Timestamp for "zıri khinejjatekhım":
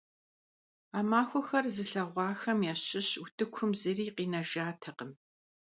3.79-5.11